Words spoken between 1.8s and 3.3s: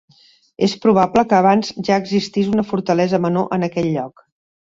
ja existís una fortalesa